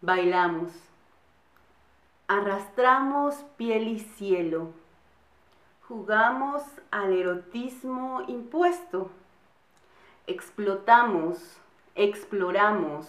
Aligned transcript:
bailamos, 0.00 0.72
arrastramos 2.28 3.34
piel 3.56 3.88
y 3.88 4.00
cielo, 4.00 4.72
jugamos 5.88 6.62
al 6.90 7.12
erotismo 7.12 8.22
impuesto, 8.28 9.10
explotamos, 10.26 11.58
exploramos, 11.94 13.06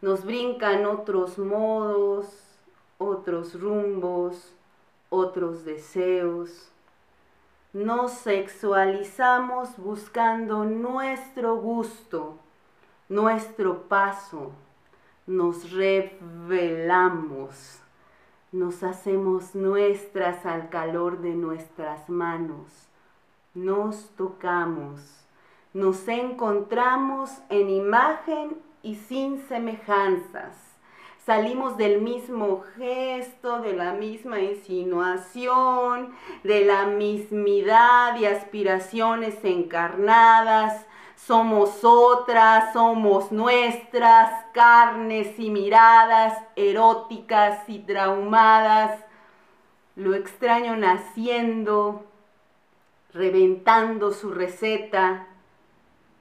nos 0.00 0.24
brincan 0.24 0.86
otros 0.86 1.38
modos, 1.38 2.26
otros 2.98 3.58
rumbos, 3.60 4.52
otros 5.10 5.64
deseos. 5.64 6.70
Nos 7.72 8.12
sexualizamos 8.12 9.76
buscando 9.76 10.64
nuestro 10.64 11.56
gusto, 11.56 12.38
nuestro 13.08 13.82
paso, 13.88 14.52
nos 15.28 15.70
revelamos, 15.72 17.52
nos 18.50 18.82
hacemos 18.82 19.54
nuestras 19.54 20.46
al 20.46 20.70
calor 20.70 21.20
de 21.20 21.34
nuestras 21.34 22.08
manos, 22.08 22.88
nos 23.54 24.08
tocamos, 24.16 25.26
nos 25.74 26.08
encontramos 26.08 27.30
en 27.50 27.68
imagen 27.68 28.56
y 28.82 28.94
sin 28.94 29.46
semejanzas. 29.48 30.56
Salimos 31.28 31.76
del 31.76 32.00
mismo 32.00 32.64
gesto, 32.78 33.60
de 33.60 33.74
la 33.74 33.92
misma 33.92 34.40
insinuación, 34.40 36.14
de 36.42 36.64
la 36.64 36.86
mismidad 36.86 38.18
y 38.18 38.24
aspiraciones 38.24 39.34
encarnadas, 39.44 40.86
somos 41.16 41.84
otras, 41.84 42.72
somos 42.72 43.30
nuestras, 43.30 44.46
carnes 44.54 45.38
y 45.38 45.50
miradas 45.50 46.42
eróticas 46.56 47.68
y 47.68 47.80
traumadas. 47.80 48.98
Lo 49.96 50.14
extraño 50.14 50.76
naciendo, 50.76 52.06
reventando 53.12 54.12
su 54.12 54.30
receta, 54.30 55.26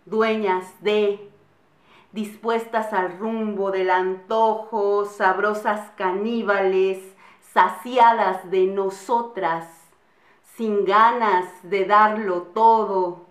dueñas 0.03 0.65
de, 0.81 1.31
dispuestas 2.11 2.93
al 2.93 3.17
rumbo 3.17 3.71
del 3.71 3.89
antojo, 3.89 5.05
sabrosas 5.05 5.91
caníbales, 5.95 6.99
saciadas 7.53 8.49
de 8.49 8.67
nosotras, 8.67 9.67
sin 10.55 10.85
ganas 10.85 11.47
de 11.63 11.85
darlo 11.85 12.43
todo 12.53 13.27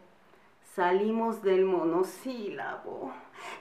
Salimos 0.77 1.41
del 1.41 1.65
monosílabo 1.65 3.11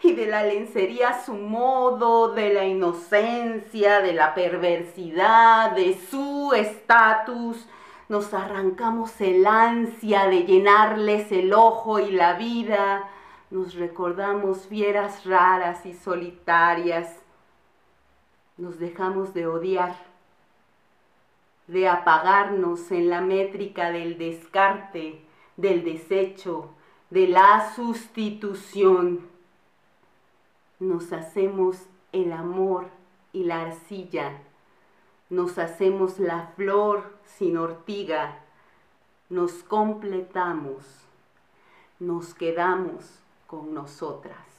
y 0.04 0.12
de 0.12 0.26
la 0.26 0.44
lencería 0.44 1.12
a 1.12 1.24
su 1.24 1.34
modo, 1.34 2.34
de 2.34 2.54
la 2.54 2.66
inocencia, 2.66 4.02
de 4.02 4.12
la 4.12 4.34
perversidad, 4.34 5.72
de 5.72 5.98
su 6.12 6.52
estatus. 6.54 7.70
Nos 8.10 8.34
arrancamos 8.34 9.22
el 9.22 9.48
ansia 9.48 10.26
de 10.26 10.44
llenarles 10.44 11.32
el 11.32 11.54
ojo 11.54 12.00
y 12.00 12.12
la 12.12 12.34
vida. 12.34 13.10
Nos 13.52 13.76
recordamos 13.76 14.66
fieras 14.66 15.24
raras 15.26 15.86
y 15.86 15.94
solitarias. 15.94 17.22
Nos 18.58 18.80
dejamos 18.80 19.34
de 19.34 19.46
odiar, 19.46 19.96
de 21.68 21.88
apagarnos 21.88 22.92
en 22.92 23.10
la 23.10 23.22
métrica 23.22 23.92
del 23.92 24.18
descarte, 24.18 25.24
del 25.58 25.84
desecho, 25.84 26.72
de 27.12 27.28
la 27.28 27.72
sustitución. 27.76 29.22
Nos 30.80 31.14
hacemos 31.14 31.86
el 32.12 32.32
amor 32.32 32.88
y 33.32 33.44
la 33.44 33.62
arcilla. 33.62 34.42
Nos 35.30 35.60
hacemos 35.60 36.20
la 36.20 36.48
flor 36.56 37.14
sin 37.26 37.58
ortiga. 37.58 38.40
Nos 39.30 39.64
completamos. 39.64 40.84
Nos 42.00 42.34
quedamos 42.34 43.25
con 43.48 43.74
nosotras. 43.74 44.55